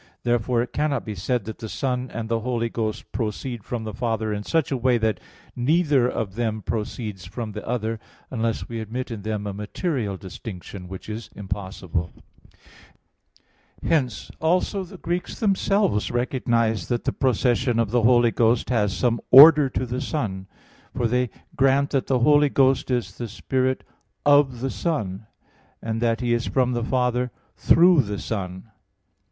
Therefore 0.23 0.63
it 0.63 0.73
cannot 0.73 1.05
be 1.05 1.13
said 1.13 1.45
that 1.45 1.59
the 1.59 1.69
Son 1.69 2.09
and 2.11 2.27
the 2.27 2.39
Holy 2.39 2.69
Ghost 2.69 3.11
proceed 3.11 3.63
from 3.63 3.83
the 3.83 3.93
Father 3.93 4.33
in 4.33 4.41
such 4.41 4.71
a 4.71 4.75
way 4.75 4.95
as 4.95 5.01
that 5.01 5.19
neither 5.55 6.09
of 6.09 6.33
them 6.33 6.63
proceeds 6.63 7.25
from 7.27 7.51
the 7.51 7.63
other, 7.67 7.99
unless 8.31 8.67
we 8.67 8.79
admit 8.79 9.11
in 9.11 9.21
them 9.21 9.45
a 9.45 9.53
material 9.53 10.17
distinction; 10.17 10.87
which 10.87 11.07
is 11.07 11.29
impossible. 11.35 12.09
Hence 13.83 14.31
also 14.41 14.83
the 14.83 14.97
Greeks 14.97 15.39
themselves 15.39 16.09
recognize 16.09 16.87
that 16.87 17.03
the 17.03 17.13
procession 17.13 17.77
of 17.77 17.91
the 17.91 18.01
Holy 18.01 18.31
Ghost 18.31 18.71
has 18.71 18.97
some 18.97 19.21
order 19.29 19.69
to 19.69 19.85
the 19.85 20.01
Son. 20.01 20.47
For 20.95 21.05
they 21.07 21.29
grant 21.55 21.91
that 21.91 22.07
the 22.07 22.17
Holy 22.21 22.49
Ghost 22.49 22.89
is 22.89 23.19
the 23.19 23.27
Spirit 23.27 23.83
"of 24.25 24.61
the 24.61 24.71
Son"; 24.71 25.27
and 25.79 26.01
that 26.01 26.21
He 26.21 26.33
is 26.33 26.47
from 26.47 26.71
the 26.71 26.83
Father 26.83 27.29
"through 27.55 28.01
the 28.01 28.17
Son." 28.17 28.63